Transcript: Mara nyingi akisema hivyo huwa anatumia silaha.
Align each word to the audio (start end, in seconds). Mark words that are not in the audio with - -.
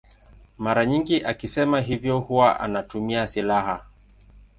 Mara 0.57 0.85
nyingi 0.85 1.17
akisema 1.23 1.81
hivyo 1.81 2.19
huwa 2.19 2.59
anatumia 2.59 3.27
silaha. 3.27 3.85